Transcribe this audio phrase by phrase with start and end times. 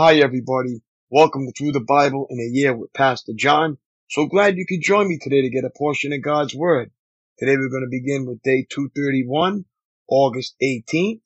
[0.00, 0.80] Hi, everybody.
[1.10, 3.78] Welcome to Through the Bible in a Year with Pastor John.
[4.08, 6.92] So glad you could join me today to get a portion of God's Word.
[7.36, 9.64] Today we're going to begin with day 231,
[10.06, 11.18] August 18th,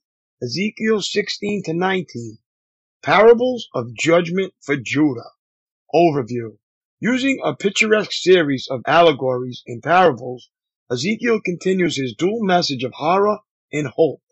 [0.42, 2.38] Ezekiel 16 to 19.
[3.02, 5.32] Parables of Judgment for Judah.
[5.94, 6.56] Overview.
[6.98, 10.48] Using a picturesque series of allegories and parables,
[10.90, 13.36] Ezekiel continues his dual message of horror
[13.70, 14.22] and hope.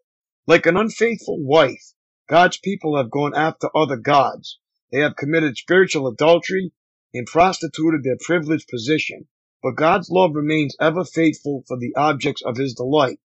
[0.46, 1.92] Like an unfaithful wife,
[2.30, 4.60] God's people have gone after other gods.
[4.92, 6.70] They have committed spiritual adultery
[7.12, 9.26] and prostituted their privileged position.
[9.64, 13.18] But God's love remains ever faithful for the objects of his delight.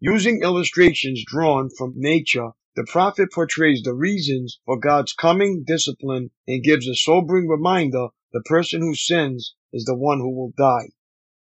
[0.00, 6.64] Using illustrations drawn from nature, the prophet portrays the reasons for God's coming discipline and
[6.64, 10.88] gives a sobering reminder the person who sins is the one who will die.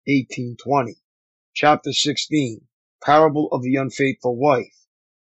[0.07, 0.95] 1820.
[1.53, 2.67] Chapter 16.
[3.01, 4.75] Parable of the unfaithful wife.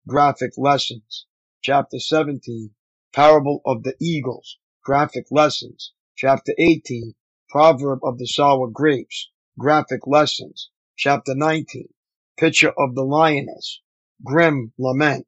[0.07, 1.25] Graphic lessons.
[1.63, 2.71] Chapter 17,
[3.13, 5.93] Parable of the Eagles, Graphic Lessons.
[6.15, 7.13] Chapter 18,
[7.49, 10.71] Proverb of the Sour Grapes, Graphic Lessons.
[10.97, 11.89] Chapter 19,
[12.35, 13.79] Picture of the Lioness,
[14.25, 15.27] Grim Lament.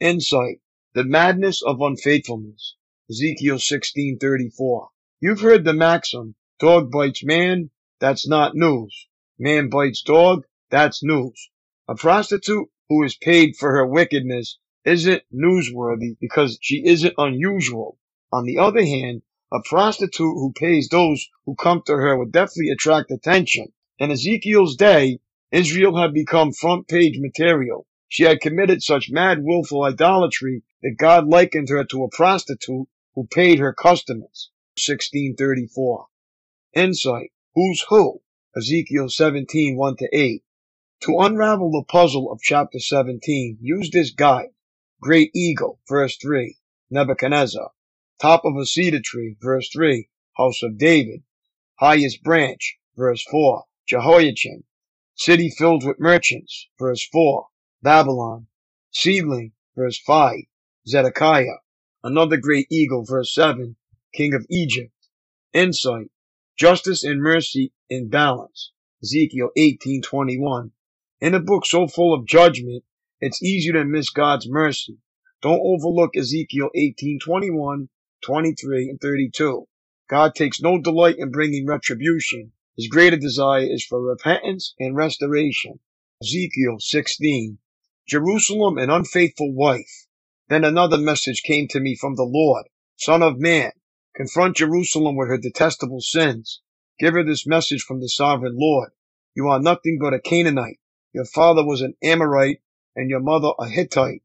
[0.00, 0.60] Insight,
[0.92, 2.76] The Madness of Unfaithfulness,
[3.08, 4.90] Ezekiel 16:34.
[5.20, 9.08] You've heard the maxim, dog bites man, that's not news.
[9.38, 11.48] Man bites dog, that's news.
[11.88, 17.98] A prostitute who is paid for her wickedness isn't newsworthy because she isn't unusual.
[18.32, 19.22] On the other hand,
[19.52, 23.72] a prostitute who pays those who come to her would definitely attract attention.
[23.98, 25.20] In Ezekiel's day,
[25.52, 27.86] Israel had become front page material.
[28.08, 33.26] She had committed such mad willful idolatry that God likened her to a prostitute who
[33.28, 34.50] paid her customers.
[34.76, 36.06] 1634.
[36.74, 37.30] Insight.
[37.54, 38.20] Who's who?
[38.56, 40.42] Ezekiel 17, 1 to 8.
[41.02, 44.53] To unravel the puzzle of chapter 17, use this guide.
[45.04, 46.56] Great eagle, verse 3,
[46.88, 47.72] Nebuchadnezzar.
[48.18, 51.22] Top of a cedar tree, verse 3, house of David.
[51.78, 54.64] Highest branch, verse 4, Jehoiachin.
[55.14, 57.48] City filled with merchants, verse 4,
[57.82, 58.46] Babylon.
[58.92, 60.36] Seedling, verse 5,
[60.88, 61.58] Zedekiah.
[62.02, 63.76] Another great eagle, verse 7,
[64.14, 64.94] king of Egypt.
[65.52, 66.10] Insight,
[66.56, 68.72] justice and mercy in balance.
[69.02, 70.70] Ezekiel 18:21.
[71.20, 72.84] In a book so full of judgment,
[73.24, 74.98] it's easier to miss God's mercy.
[75.40, 77.88] Don't overlook Ezekiel 18, 21,
[78.22, 79.66] 23, and 32.
[80.10, 82.52] God takes no delight in bringing retribution.
[82.76, 85.80] His greater desire is for repentance and restoration.
[86.22, 87.56] Ezekiel 16.
[88.06, 90.06] Jerusalem, an unfaithful wife.
[90.48, 92.66] Then another message came to me from the Lord.
[92.96, 93.72] Son of man,
[94.14, 96.60] confront Jerusalem with her detestable sins.
[97.00, 98.90] Give her this message from the sovereign Lord.
[99.34, 100.78] You are nothing but a Canaanite.
[101.14, 102.60] Your father was an Amorite
[102.96, 104.22] and your mother a Hittite.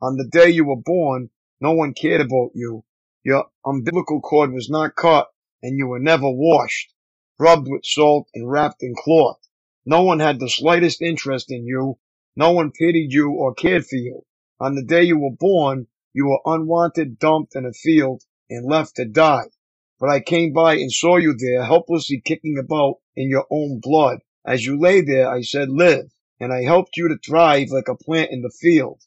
[0.00, 2.84] On the day you were born, no one cared about you.
[3.24, 5.30] Your umbilical cord was not cut,
[5.62, 6.92] and you were never washed,
[7.38, 9.40] rubbed with salt and wrapped in cloth.
[9.84, 11.98] No one had the slightest interest in you.
[12.36, 14.24] No one pitied you or cared for you.
[14.60, 18.96] On the day you were born, you were unwanted, dumped in a field, and left
[18.96, 19.50] to die.
[19.98, 24.20] But I came by and saw you there, helplessly kicking about in your own blood.
[24.44, 26.12] As you lay there, I said, live
[26.42, 29.00] and I helped you to thrive like a plant in the field.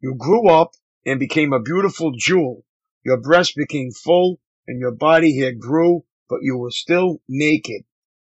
[0.00, 0.72] You grew up
[1.06, 2.64] and became a beautiful jewel.
[3.04, 7.82] Your breast became full and your body hair grew, but you were still naked.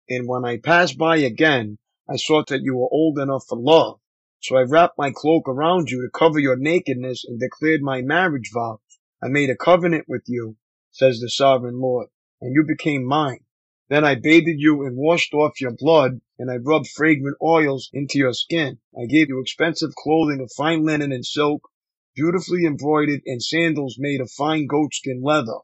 [0.09, 1.77] And when I passed by again,
[2.09, 3.99] I saw that you were old enough for love.
[4.41, 8.49] So I wrapped my cloak around you to cover your nakedness and declared my marriage
[8.51, 8.79] vows.
[9.23, 10.57] I made a covenant with you,
[10.89, 12.07] says the sovereign Lord,
[12.41, 13.44] and you became mine.
[13.87, 18.17] Then I bathed you and washed off your blood, and I rubbed fragrant oils into
[18.17, 18.79] your skin.
[18.99, 21.69] I gave you expensive clothing of fine linen and silk,
[22.15, 25.59] beautifully embroidered, and sandals made of fine goatskin leather.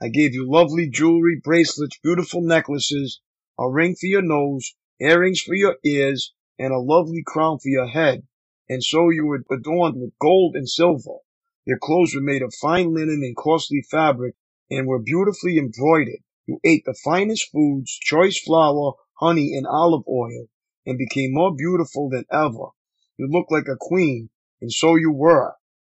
[0.00, 3.20] I gave you lovely jewelry, bracelets, beautiful necklaces,
[3.56, 7.86] a ring for your nose, earrings for your ears, and a lovely crown for your
[7.86, 8.26] head.
[8.68, 11.18] And so you were adorned with gold and silver.
[11.64, 14.34] Your clothes were made of fine linen and costly fabric,
[14.68, 16.24] and were beautifully embroidered.
[16.44, 20.48] You ate the finest foods, choice flour, honey, and olive oil,
[20.84, 22.70] and became more beautiful than ever.
[23.16, 24.30] You looked like a queen,
[24.60, 25.54] and so you were.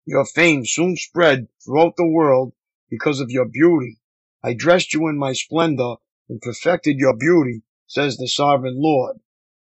[0.05, 2.53] Your fame soon spread throughout the world
[2.89, 4.01] because of your beauty.
[4.43, 5.95] I dressed you in my splendor
[6.27, 9.21] and perfected your beauty, says the sovereign Lord.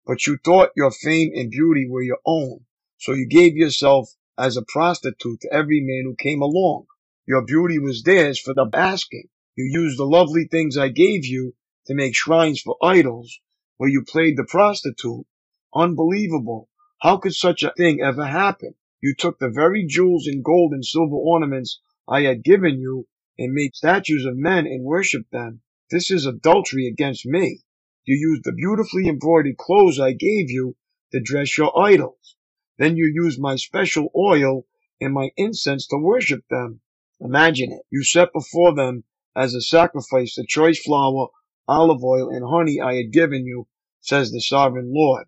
[0.05, 2.65] But you thought your fame and beauty were your own,
[2.97, 6.87] so you gave yourself as a prostitute to every man who came along.
[7.25, 9.29] Your beauty was theirs for the asking.
[9.58, 11.55] You used the lovely things I gave you
[11.87, 13.41] to make shrines for idols,
[13.79, 15.26] where you played the prostitute.
[15.75, 16.69] Unbelievable.
[17.00, 18.75] How could such a thing ever happen?
[19.00, 23.08] You took the very jewels and gold and silver ornaments I had given you
[23.38, 25.62] and made statues of men and worshipped them.
[25.91, 27.62] This is adultery against me.
[28.05, 30.76] You used the beautifully embroidered clothes I gave you
[31.12, 32.37] to dress your idols.
[32.76, 34.67] Then you used my special oil
[35.00, 36.81] and my incense to worship them.
[37.20, 37.82] Imagine it.
[37.91, 39.05] You set before them
[39.37, 41.29] as a sacrifice the choice flour,
[41.69, 43.69] olive oil, and honey I had given you,
[44.00, 45.27] says the sovereign Lord.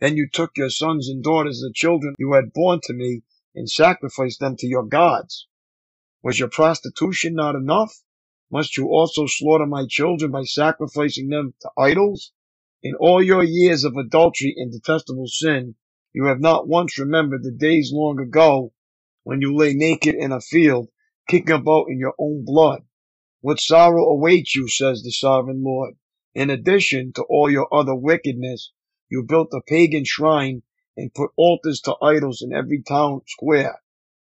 [0.00, 3.22] Then you took your sons and daughters, the children you had born to me,
[3.56, 5.48] and sacrificed them to your gods.
[6.22, 8.02] Was your prostitution not enough?
[8.50, 12.32] Must you also slaughter my children by sacrificing them to idols?
[12.82, 15.74] In all your years of adultery and detestable sin,
[16.12, 18.72] you have not once remembered the days long ago
[19.24, 20.88] when you lay naked in a field,
[21.28, 22.84] kicking about in your own blood.
[23.40, 25.94] What sorrow awaits you, says the sovereign Lord.
[26.34, 28.72] In addition to all your other wickedness,
[29.08, 30.64] you built a pagan shrine
[30.96, 33.80] and put altars to idols in every town square.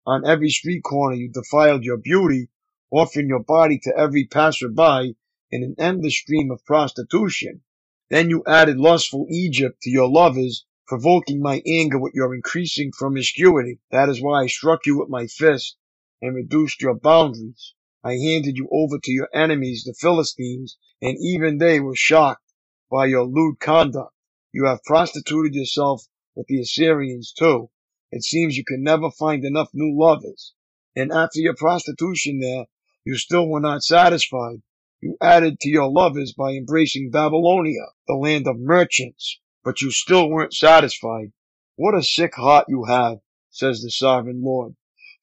[0.08, 2.48] On every street corner you defiled your beauty,
[2.90, 5.18] offering your body to every passerby
[5.52, 7.64] in an endless stream of prostitution.
[8.10, 13.80] Then you added lustful Egypt to your lovers, provoking my anger with your increasing promiscuity.
[13.92, 15.76] That is why I struck you with my fist
[16.22, 17.74] and reduced your boundaries.
[18.04, 22.52] I handed you over to your enemies, the Philistines, and even they were shocked
[22.90, 24.14] by your lewd conduct.
[24.52, 27.70] You have prostituted yourself with the Assyrians too.
[28.12, 30.54] It seems you can never find enough new lovers.
[30.96, 32.66] And after your prostitution there,
[33.06, 34.64] you still were not satisfied.
[35.00, 39.40] You added to your lovers by embracing Babylonia, the land of merchants.
[39.64, 41.34] But you still weren't satisfied.
[41.76, 43.20] What a sick heart you have,
[43.52, 44.76] says the sovereign Lord,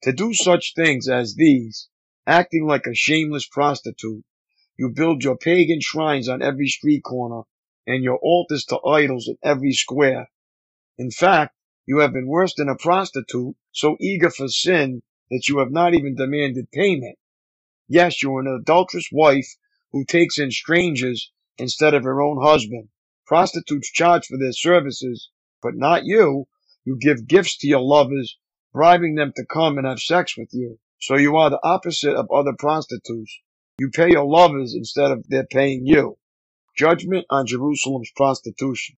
[0.03, 1.89] to do such things as these
[2.29, 4.23] acting like a shameless prostitute.
[4.77, 7.41] You build your pagan shrines on every street corner
[7.87, 10.29] and your altars to idols in every square.
[10.99, 11.55] In fact,
[11.87, 15.95] you have been worse than a prostitute, so eager for sin that you have not
[15.95, 17.17] even demanded payment.
[17.87, 19.55] Yes, you are an adulterous wife
[19.91, 22.89] who takes in strangers instead of her own husband.
[23.25, 25.31] Prostitutes charge for their services,
[25.63, 26.47] but not you.
[26.85, 28.37] You give gifts to your lovers,
[28.71, 30.79] bribing them to come and have sex with you.
[31.01, 33.39] So you are the opposite of other prostitutes.
[33.79, 36.17] You pay your lovers instead of their paying you.
[36.77, 38.97] Judgment on Jerusalem's prostitution.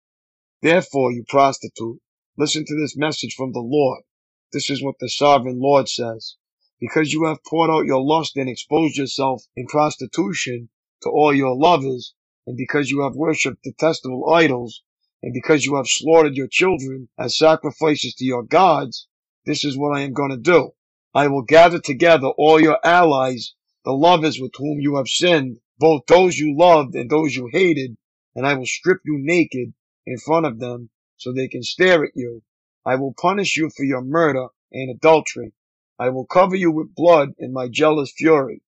[0.61, 1.99] Therefore, you prostitute,
[2.37, 4.03] listen to this message from the Lord.
[4.51, 6.35] This is what the sovereign Lord says.
[6.79, 10.69] Because you have poured out your lust and exposed yourself in prostitution
[11.03, 12.15] to all your lovers,
[12.47, 14.81] and because you have worshipped detestable idols,
[15.21, 19.07] and because you have slaughtered your children as sacrifices to your gods,
[19.45, 20.71] this is what I am going to do.
[21.13, 23.53] I will gather together all your allies,
[23.83, 27.97] the lovers with whom you have sinned, both those you loved and those you hated,
[28.33, 29.73] and I will strip you naked
[30.05, 32.43] in front of them so they can stare at you.
[32.85, 35.51] I will punish you for your murder and adultery.
[35.99, 38.61] I will cover you with blood in my jealous fury.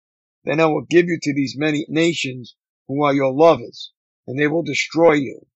[0.44, 2.56] Then I will give you to these many nations
[2.90, 3.94] who are your lovers,
[4.28, 5.48] and they will destroy you.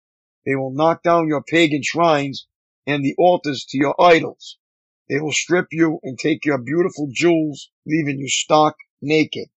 [0.45, 2.47] They will knock down your pagan shrines
[2.85, 4.57] and the altars to your idols.
[5.09, 9.49] They will strip you and take your beautiful jewels, leaving you stark naked.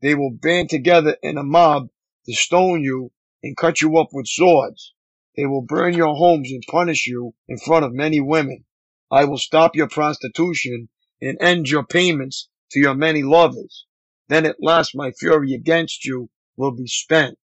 [0.00, 1.88] They will band together in a mob
[2.26, 3.10] to stone you
[3.42, 4.94] and cut you up with swords.
[5.36, 8.64] They will burn your homes and punish you in front of many women.
[9.10, 10.88] I will stop your prostitution
[11.20, 13.86] and end your payments to your many lovers.
[14.28, 17.38] Then at last my fury against you will be spent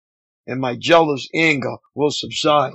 [0.47, 2.73] and my jealous anger will subside.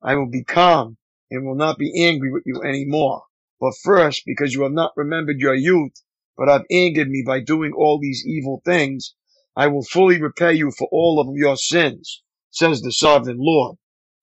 [0.00, 0.96] I will be calm
[1.30, 3.24] and will not be angry with you any more.
[3.62, 6.02] But first, because you have not remembered your youth,
[6.36, 9.14] but have angered me by doing all these evil things,
[9.54, 13.78] I will fully repay you for all of your sins, says the sovereign Lord.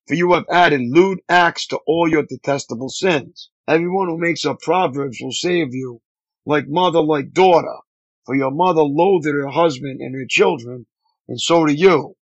[0.09, 3.49] For you have added lewd acts to all your detestable sins.
[3.65, 6.01] Everyone who makes up proverbs will say of you,
[6.45, 7.77] like mother, like daughter.
[8.25, 10.85] For your mother loathed her husband and her children,
[11.29, 12.17] and so do you.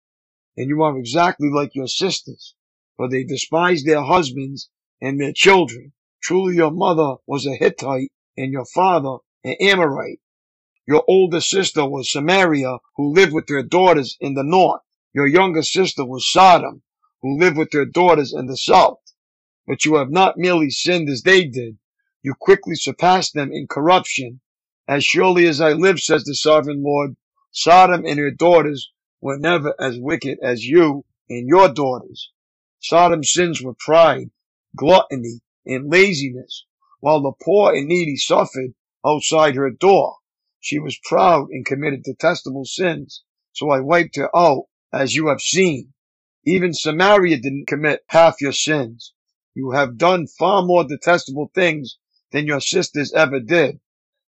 [0.56, 2.56] And you are exactly like your sisters,
[2.96, 4.68] for they despise their husbands
[5.00, 5.92] and their children.
[6.24, 10.20] Truly your mother was a Hittite and your father an Amorite.
[10.86, 14.80] Your older sister was Samaria, who lived with her daughters in the north.
[15.12, 16.82] Your younger sister was Sodom,
[17.20, 19.00] who lived with her daughters in the south.
[19.66, 21.76] But you have not merely sinned as they did.
[22.22, 24.40] You quickly surpassed them in corruption.
[24.88, 27.16] As surely as I live, says the sovereign Lord,
[27.52, 28.90] Sodom and her daughters
[29.20, 32.30] were never as wicked as you and your daughters.
[32.80, 34.30] Sodom's sins were pride,
[34.74, 36.66] gluttony, and laziness,
[37.00, 40.16] while the poor and needy suffered outside her door.
[40.60, 45.40] She was proud and committed detestable sins, so I wiped her out, as you have
[45.40, 45.92] seen.
[46.46, 49.12] Even Samaria didn't commit half your sins.
[49.54, 51.98] You have done far more detestable things
[52.32, 53.80] than your sisters ever did.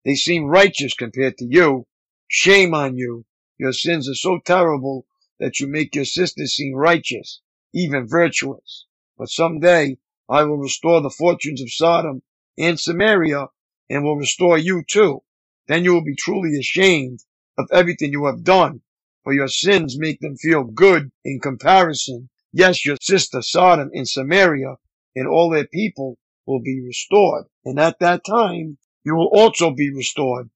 [0.04, 1.86] They seem righteous compared to you.
[2.28, 3.26] Shame on you.
[3.58, 5.06] Your sins are so terrible
[5.38, 7.40] that you make your sisters seem righteous,
[7.74, 8.86] even virtuous.
[9.18, 12.22] But someday I will restore the fortunes of Sodom
[12.58, 13.46] and Samaria
[13.88, 15.22] and will restore you too.
[15.68, 17.20] Then you will be truly ashamed
[17.58, 18.82] of everything you have done,
[19.24, 22.28] for your sins make them feel good in comparison.
[22.52, 24.76] Yes, your sister Sodom and Samaria
[25.14, 27.46] and all their people will be restored.
[27.64, 30.50] And at that time, you will also be restored.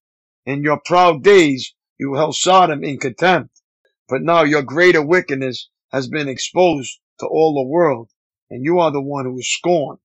[0.46, 3.60] In your proud days, you held Sodom in contempt.
[4.08, 8.10] But now your greater wickedness has been exposed to all the world,
[8.50, 10.00] and you are the one who is scorned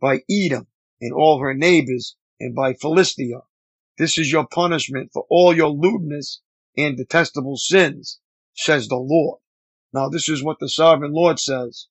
[0.00, 0.66] by Edom
[1.00, 3.42] and all her neighbors and by Philistia.
[3.98, 6.40] This is your punishment for all your lewdness
[6.76, 8.18] and detestable sins,
[8.54, 9.40] says the Lord.
[9.92, 11.86] Now this is what the sovereign Lord says.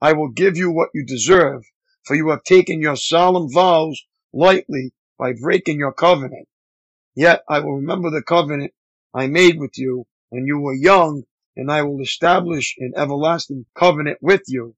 [0.00, 1.64] I will give you what you deserve,
[2.04, 6.48] for you have taken your solemn vows lightly by breaking your covenant.
[7.14, 8.72] Yet I will remember the covenant
[9.14, 14.18] I made with you when you were young, and I will establish an everlasting covenant
[14.22, 14.74] with you.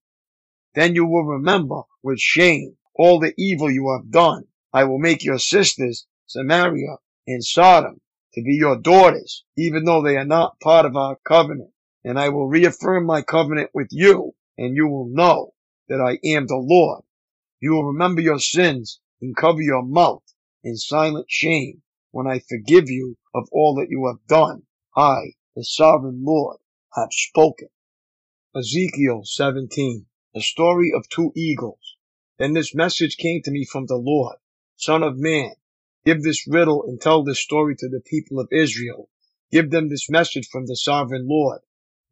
[0.74, 4.48] Then you will remember with shame all the evil you have done.
[4.72, 8.00] I will make your sisters, Samaria and Sodom,
[8.34, 11.70] to be your daughters, even though they are not part of our covenant.
[12.02, 15.54] And I will reaffirm my covenant with you, and you will know
[15.88, 17.04] that I am the Lord.
[17.60, 20.24] You will remember your sins and cover your mouth
[20.62, 24.64] in silent shame when I forgive you of all that you have done.
[24.96, 26.58] I, the sovereign Lord,
[26.94, 27.68] have spoken.
[28.56, 31.96] Ezekiel 17, the story of two eagles.
[32.40, 34.36] Then this message came to me from the Lord.
[34.74, 35.52] Son of man,
[36.04, 39.08] give this riddle and tell this story to the people of Israel.
[39.52, 41.60] Give them this message from the sovereign Lord.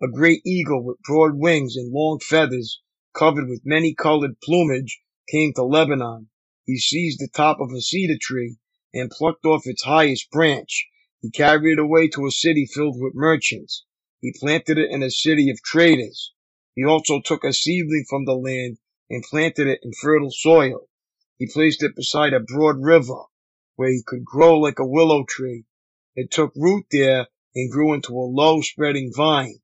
[0.00, 2.80] A great eagle with broad wings and long feathers,
[3.12, 6.28] covered with many colored plumage, came to Lebanon.
[6.64, 8.56] He seized the top of a cedar tree
[8.94, 10.86] and plucked off its highest branch.
[11.20, 13.84] He carried it away to a city filled with merchants.
[14.20, 16.32] He planted it in a city of traders.
[16.74, 18.78] He also took a seedling from the land
[19.10, 20.88] and planted it in fertile soil.
[21.38, 23.24] He placed it beside a broad river
[23.76, 25.64] where he could grow like a willow tree.
[26.14, 29.60] It took root there and grew into a low spreading vine.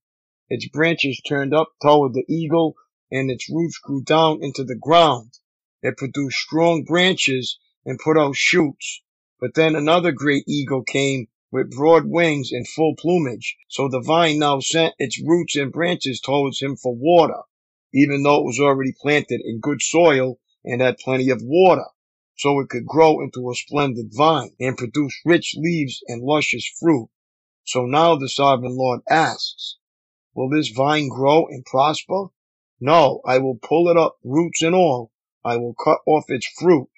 [0.50, 2.76] Its branches turned up toward the eagle
[3.10, 5.38] and its roots grew down into the ground.
[5.82, 9.02] It produced strong branches and put out shoots.
[9.40, 13.56] But then another great eagle came with broad wings and full plumage.
[13.68, 17.42] So the vine now sent its roots and branches towards him for water
[17.92, 21.86] even though it was already planted in good soil and had plenty of water,
[22.36, 27.08] so it could grow into a splendid vine and produce rich leaves and luscious fruit.
[27.64, 29.78] So now the sovereign Lord asks,
[30.34, 32.26] will this vine grow and prosper?
[32.80, 35.12] No, I will pull it up, roots and all.
[35.44, 36.90] I will cut off its fruit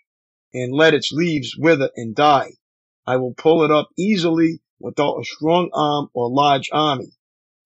[0.52, 2.54] and let its leaves wither and die.
[3.06, 7.12] I will pull it up easily without a strong arm or large army.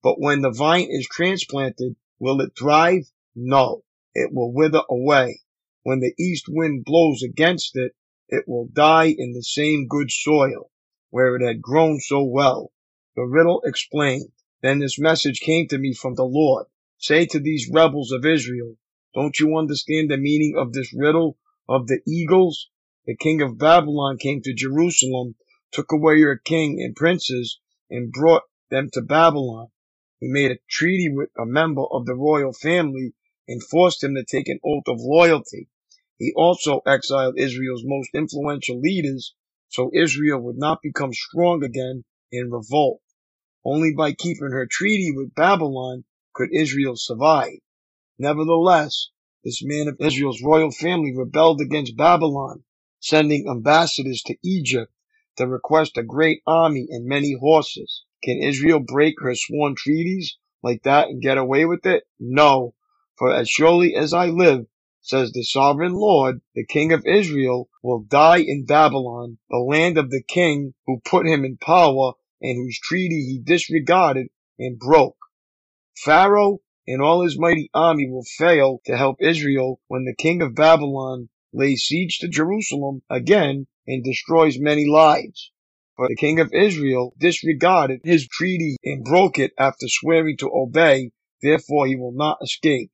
[0.02, 3.10] But when the vine is transplanted, will it thrive?
[3.34, 5.40] No, it will wither away.
[5.82, 7.92] When the east wind blows against it,
[8.28, 10.70] it will die in the same good soil
[11.10, 12.72] where it had grown so well.
[13.16, 14.32] The riddle explained.
[14.62, 16.66] Then this message came to me from the Lord.
[16.98, 18.76] Say to these rebels of Israel,
[19.14, 21.38] don't you understand the meaning of this riddle
[21.68, 22.70] of the eagles?
[23.06, 25.34] The king of Babylon came to Jerusalem,
[25.73, 29.68] took away your king and princes, and brought them to Babylon.
[30.20, 33.12] He made a treaty with a member of the royal family
[33.46, 35.68] and forced him to take an oath of loyalty.
[36.16, 39.34] He also exiled Israel's most influential leaders
[39.68, 43.02] so Israel would not become strong again in revolt.
[43.66, 47.58] Only by keeping her treaty with Babylon could Israel survive.
[48.18, 49.11] Nevertheless,
[49.42, 52.64] this man of Israel's royal family rebelled against Babylon,
[53.04, 54.90] sending ambassadors to Egypt
[55.37, 58.02] to request a great army and many horses.
[58.23, 62.04] Can Israel break her sworn treaties like that and get away with it?
[62.18, 62.75] No,
[63.18, 64.64] for as surely as I live,
[65.02, 70.08] says the sovereign Lord, the king of Israel will die in Babylon, the land of
[70.08, 75.18] the king who put him in power and whose treaty he disregarded and broke.
[75.94, 80.54] Pharaoh and all his mighty army will fail to help Israel when the king of
[80.54, 85.52] Babylon lays siege to Jerusalem again and destroys many lives.
[85.96, 91.12] But the king of Israel disregarded his treaty and broke it after swearing to obey,
[91.40, 92.90] therefore he will not escape.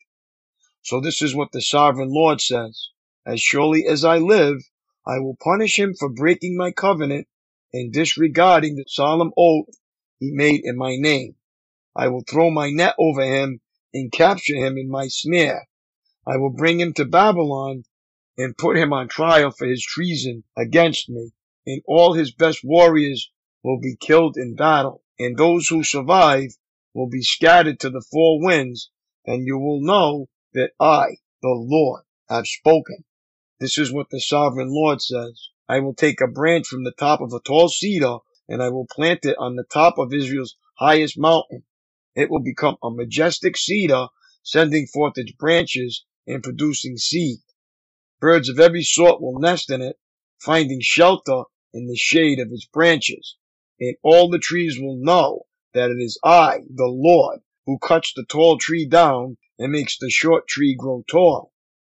[0.83, 2.91] So this is what the sovereign Lord says.
[3.27, 4.59] As surely as I live,
[5.07, 7.27] I will punish him for breaking my covenant
[7.73, 9.79] and disregarding the solemn oath
[10.19, 11.37] he made in my name.
[11.97, 13.61] I will throw my net over him
[13.95, 15.67] and capture him in my snare.
[16.27, 17.85] I will bring him to Babylon
[18.39, 21.33] and put him on trial for his treason against me
[21.67, 23.31] and all his best warriors
[23.63, 26.57] will be killed in battle, and those who survive
[26.95, 28.91] will be scattered to the four winds,
[29.27, 33.05] and you will know that I, the Lord, have spoken.
[33.61, 35.51] This is what the sovereign Lord says.
[35.69, 38.19] I will take a branch from the top of a tall cedar,
[38.49, 41.65] and I will plant it on the top of Israel's highest mountain.
[42.17, 44.07] It will become a majestic cedar,
[44.43, 47.41] sending forth its branches and producing seed.
[48.21, 49.99] Birds of every sort will nest in it,
[50.39, 53.37] finding shelter in the shade of its branches,
[53.79, 58.25] and all the trees will know that it is I, the Lord, who cuts the
[58.25, 61.53] tall tree down and makes the short tree grow tall.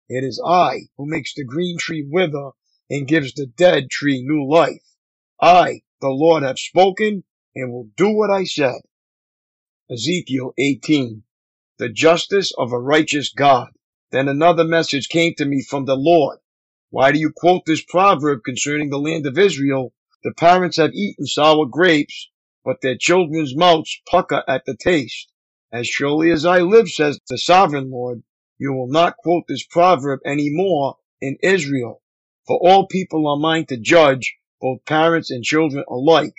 [0.09, 2.51] It is I who makes the green tree wither
[2.89, 4.83] and gives the dead tree new life.
[5.41, 7.23] I, the Lord, have spoken
[7.55, 8.81] and will do what I said.
[9.91, 11.23] Ezekiel 18.
[11.77, 13.71] The justice of a righteous God.
[14.11, 16.37] Then another message came to me from the Lord.
[16.91, 19.93] Why do you quote this proverb concerning the land of Israel?
[20.23, 22.29] The parents have eaten sour grapes,
[22.63, 25.31] but their children's mouths pucker at the taste.
[25.71, 28.23] As surely as I live, says the sovereign Lord,
[28.59, 32.01] you will not quote this proverb any more in Israel.
[32.47, 36.35] For all people are mine to judge, both parents and children alike.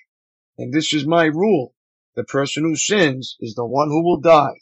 [0.56, 1.74] And this is my rule.
[2.14, 4.60] The person who sins is the one who will die.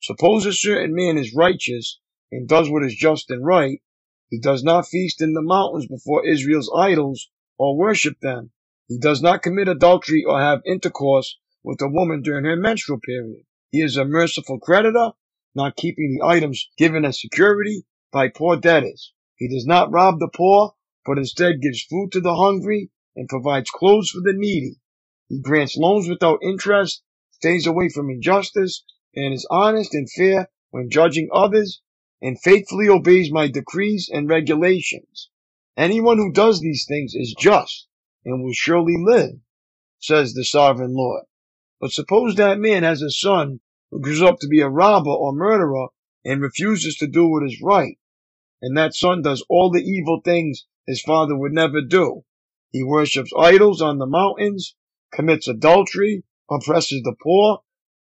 [0.00, 1.98] Suppose a certain man is righteous
[2.32, 3.82] and does what is just and right,
[4.30, 8.50] he does not feast in the mountains before Israel's idols or worship them.
[8.88, 13.44] He does not commit adultery or have intercourse with a woman during her menstrual period.
[13.70, 15.10] He is a merciful creditor,
[15.54, 19.12] not keeping the items given as security by poor debtors.
[19.36, 23.70] He does not rob the poor, but instead gives food to the hungry and provides
[23.70, 24.76] clothes for the needy.
[25.28, 30.88] He grants loans without interest, stays away from injustice, and is honest and fair when
[30.88, 31.82] judging others
[32.22, 35.28] and faithfully obeys my decrees and regulations.
[35.76, 37.88] Anyone who does these things is just
[38.24, 39.40] and will surely live,
[39.98, 41.24] says the sovereign Lord.
[41.80, 45.32] But suppose that man has a son who grows up to be a robber or
[45.32, 45.88] murderer
[46.24, 47.98] and refuses to do what is right,
[48.62, 52.24] and that son does all the evil things his father would never do.
[52.70, 54.76] He worships idols on the mountains,
[55.12, 57.62] commits adultery, oppresses the poor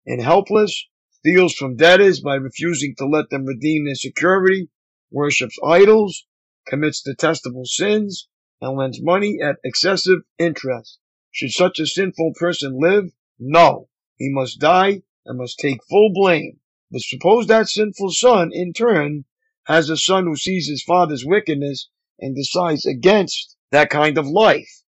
[0.07, 0.87] and helpless,
[1.18, 4.68] steals from debtors by refusing to let them redeem their security,
[5.11, 6.26] worships idols,
[6.66, 8.29] commits detestable sins,
[8.61, 10.98] and lends money at excessive interest.
[11.31, 13.12] Should such a sinful person live?
[13.38, 13.88] No.
[14.16, 16.61] He must die and must take full blame.
[16.90, 19.24] But suppose that sinful son, in turn,
[19.64, 24.83] has a son who sees his father's wickedness and decides against that kind of life.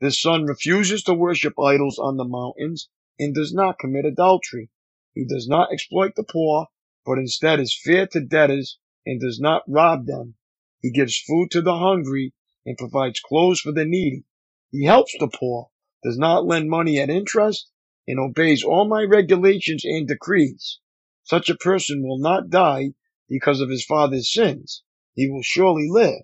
[0.00, 4.70] This son refuses to worship idols on the mountains and does not commit adultery.
[5.14, 6.68] He does not exploit the poor,
[7.04, 10.36] but instead is fair to debtors and does not rob them.
[10.80, 12.32] He gives food to the hungry
[12.64, 14.24] and provides clothes for the needy.
[14.70, 15.68] He helps the poor,
[16.02, 17.70] does not lend money at interest,
[18.08, 20.78] and obeys all my regulations and decrees.
[21.24, 22.94] Such a person will not die
[23.28, 24.82] because of his father's sins.
[25.14, 26.22] He will surely live.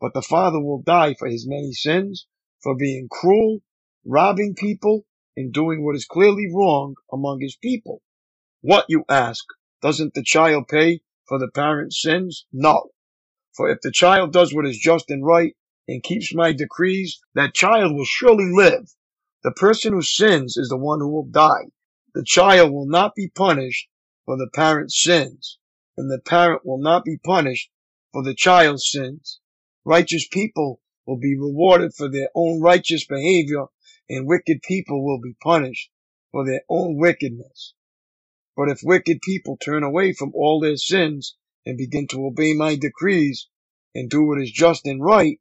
[0.00, 2.26] But the father will die for his many sins,
[2.62, 3.60] for being cruel,
[4.04, 5.04] robbing people,
[5.36, 8.00] and doing what is clearly wrong among his people.
[8.66, 9.44] What, you ask?
[9.82, 12.46] Doesn't the child pay for the parent's sins?
[12.50, 12.92] No.
[13.54, 15.54] For if the child does what is just and right
[15.86, 18.94] and keeps my decrees, that child will surely live.
[19.42, 21.72] The person who sins is the one who will die.
[22.14, 23.86] The child will not be punished
[24.24, 25.58] for the parent's sins,
[25.98, 27.68] and the parent will not be punished
[28.14, 29.40] for the child's sins.
[29.84, 33.66] Righteous people will be rewarded for their own righteous behavior,
[34.08, 35.90] and wicked people will be punished
[36.32, 37.73] for their own wickedness.
[38.56, 41.36] But if wicked people turn away from all their sins
[41.66, 43.48] and begin to obey my decrees
[43.94, 45.40] and do what is just and right,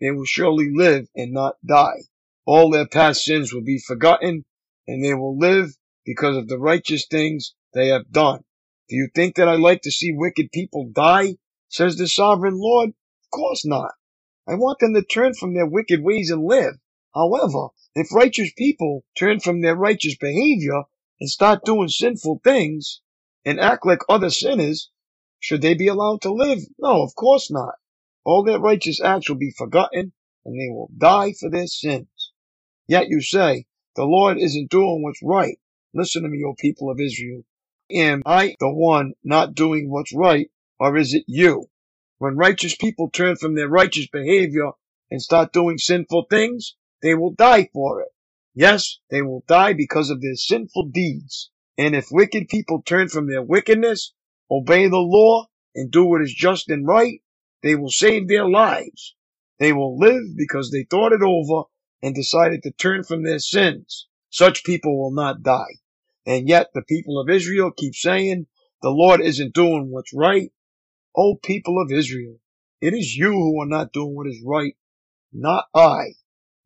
[0.00, 2.02] they will surely live and not die.
[2.46, 4.44] All their past sins will be forgotten
[4.86, 8.44] and they will live because of the righteous things they have done.
[8.88, 11.36] Do you think that I like to see wicked people die?
[11.68, 12.90] Says the sovereign Lord.
[12.90, 13.92] Of course not.
[14.48, 16.74] I want them to turn from their wicked ways and live.
[17.14, 20.84] However, if righteous people turn from their righteous behavior
[21.20, 23.00] and start doing sinful things
[23.44, 24.90] and act like other sinners,
[25.40, 26.60] should they be allowed to live?
[26.78, 27.74] No, of course not.
[28.24, 30.12] All their righteous acts will be forgotten
[30.44, 32.32] and they will die for their sins.
[32.86, 35.58] Yet you say, the Lord isn't doing what's right.
[35.92, 37.42] Listen to me, O people of Israel.
[37.90, 41.68] Am I the one not doing what's right, or is it you?
[42.18, 44.72] When righteous people turn from their righteous behavior
[45.10, 48.08] and start doing sinful things, they will die for it.
[48.58, 51.52] Yes, they will die because of their sinful deeds.
[51.78, 54.14] And if wicked people turn from their wickedness,
[54.50, 57.22] obey the law, and do what is just and right,
[57.62, 59.14] they will save their lives.
[59.60, 61.68] They will live because they thought it over
[62.02, 64.08] and decided to turn from their sins.
[64.28, 65.76] Such people will not die.
[66.26, 68.48] And yet the people of Israel keep saying
[68.82, 70.50] the Lord isn't doing what's right.
[71.16, 72.40] O people of Israel,
[72.80, 74.74] it is you who are not doing what is right,
[75.32, 76.14] not I.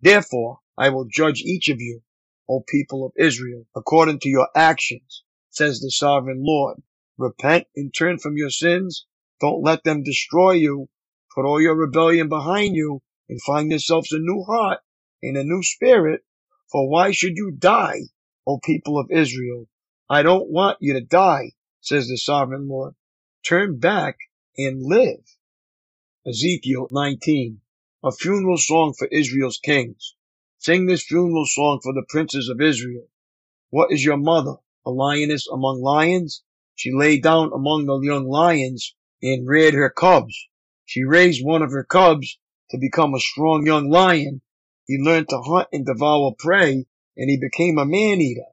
[0.01, 2.03] Therefore, I will judge each of you,
[2.49, 6.83] O people of Israel, according to your actions, says the sovereign Lord.
[7.17, 9.07] Repent and turn from your sins.
[9.41, 10.89] Don't let them destroy you.
[11.33, 14.81] Put all your rebellion behind you and find yourselves a new heart
[15.23, 16.25] and a new spirit.
[16.73, 18.01] For why should you die,
[18.45, 19.69] O people of Israel?
[20.11, 22.97] I don't want you to die, says the sovereign Lord.
[23.47, 24.17] Turn back
[24.59, 25.23] and live.
[26.27, 27.61] Ezekiel 19,
[28.03, 30.17] a funeral song for Israel's kings.
[30.65, 33.09] Sing this funeral song for the princes of Israel.
[33.71, 34.59] What is your mother?
[34.87, 36.45] A lioness among lions?
[36.77, 40.37] She lay down among the young lions and reared her cubs.
[40.85, 42.39] She raised one of her cubs
[42.71, 44.41] to become a strong young lion.
[44.87, 48.47] He learned to hunt and devour prey, and he became a man-eater.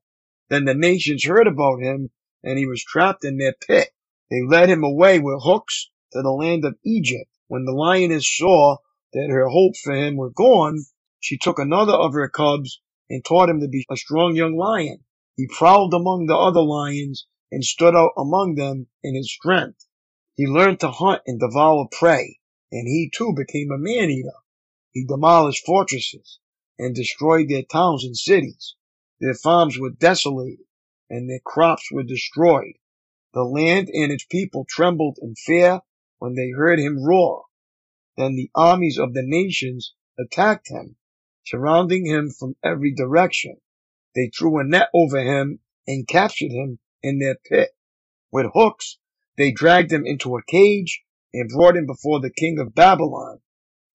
[0.50, 2.10] Then the nations heard about him,
[2.43, 3.89] and he was trapped in their pit.
[4.32, 7.30] They led him away with hooks to the land of Egypt.
[7.50, 8.78] When the lioness saw
[9.13, 10.86] that her hopes for him were gone,
[11.20, 15.04] she took another of her cubs and taught him to be a strong young lion.
[15.36, 19.86] He prowled among the other lions and stood out among them in his strength.
[20.36, 22.40] He learned to hunt and devour prey,
[22.72, 24.38] and he too became a man-eater.
[24.92, 26.40] He demolished fortresses
[26.78, 28.76] and destroyed their towns and cities.
[29.20, 30.66] Their farms were desolated
[31.10, 32.76] and their crops were destroyed.
[33.34, 35.82] The land and its people trembled in fear
[36.20, 37.46] when they heard him roar.
[38.16, 40.96] Then the armies of the nations attacked him
[41.50, 43.58] surrounding him from every direction.
[44.16, 47.70] They threw a net over him and captured him in their pit.
[48.32, 48.98] With hooks,
[49.38, 53.40] they dragged him into a cage and brought him before the king of Babylon.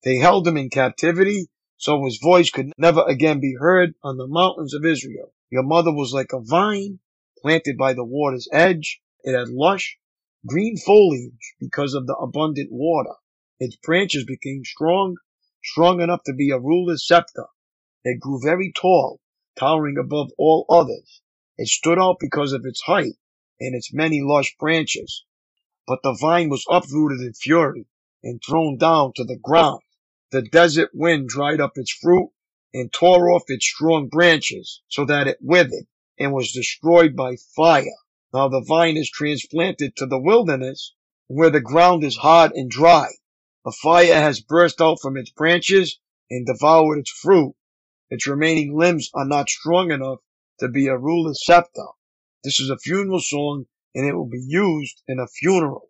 [0.02, 4.26] They held him in captivity so his voice could never again be heard on the
[4.26, 5.32] mountains of Israel.
[5.50, 6.98] Your mother was like a vine
[7.40, 9.00] planted by the water's edge.
[9.22, 9.98] It had lush,
[10.46, 13.14] green foliage because of the abundant water.
[13.60, 15.16] Its branches became strong
[15.64, 17.46] strong enough to be a ruler's scepter.
[18.04, 19.20] It grew very tall,
[19.56, 21.22] towering above all others.
[21.56, 23.16] It stood out because of its height
[23.58, 25.24] and its many lush branches.
[25.86, 27.86] But the vine was uprooted in fury
[28.22, 29.80] and thrown down to the ground.
[30.30, 32.30] The desert wind dried up its fruit
[32.74, 35.86] and tore off its strong branches so that it withered
[36.18, 37.84] and was destroyed by fire.
[38.32, 40.92] Now the vine is transplanted to the wilderness
[41.28, 43.08] where the ground is hard and dry.
[43.66, 45.98] A fire has burst out from its branches
[46.30, 47.54] and devoured its fruit.
[48.10, 50.18] Its remaining limbs are not strong enough
[50.60, 51.86] to be a ruler's scepter.
[52.42, 55.88] This is a funeral song and it will be used in a funeral.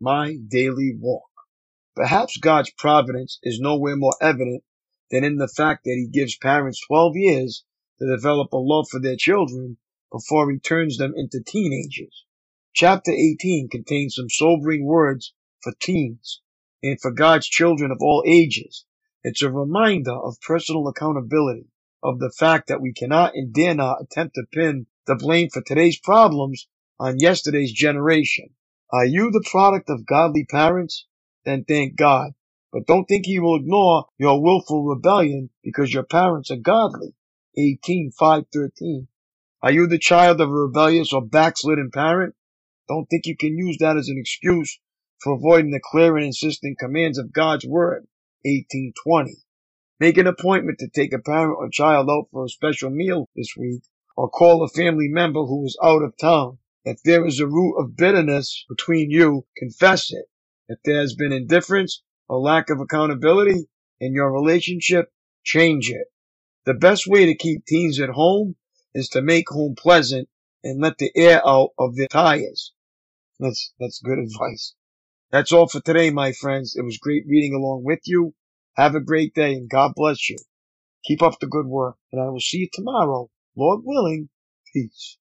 [0.00, 1.28] My daily walk.
[1.94, 4.64] Perhaps God's providence is nowhere more evident
[5.10, 7.64] than in the fact that he gives parents 12 years
[7.98, 9.76] to develop a love for their children
[10.10, 12.24] before he turns them into teenagers.
[12.72, 16.40] Chapter 18 contains some sobering words for teens
[16.84, 18.84] and for God's children of all ages.
[19.22, 21.70] It's a reminder of personal accountability,
[22.02, 25.62] of the fact that we cannot and dare not attempt to pin the blame for
[25.62, 26.68] today's problems
[27.00, 28.50] on yesterday's generation.
[28.92, 31.06] Are you the product of godly parents?
[31.46, 32.32] Then thank God.
[32.70, 37.14] But don't think he will ignore your willful rebellion because your parents are godly.
[37.56, 39.08] 18, 5, 13.
[39.62, 42.34] Are you the child of a rebellious or backslidden parent?
[42.88, 44.78] Don't think you can use that as an excuse
[45.24, 48.06] for avoiding the clear and insistent commands of God's word.
[48.44, 49.36] 1820.
[49.98, 53.54] Make an appointment to take a parent or child out for a special meal this
[53.56, 53.84] week,
[54.18, 56.58] or call a family member who is out of town.
[56.84, 60.26] If there is a root of bitterness between you, confess it.
[60.68, 63.66] If there has been indifference or lack of accountability
[63.98, 65.10] in your relationship,
[65.42, 66.08] change it.
[66.66, 68.56] The best way to keep teens at home
[68.94, 70.28] is to make home pleasant
[70.62, 72.74] and let the air out of their tires.
[73.40, 74.74] That's, that's good advice.
[75.32, 76.76] That's all for today, my friends.
[76.76, 78.34] It was great reading along with you.
[78.76, 80.38] Have a great day and God bless you.
[81.04, 83.30] Keep up the good work and I will see you tomorrow.
[83.56, 84.30] Lord willing.
[84.72, 85.18] Peace.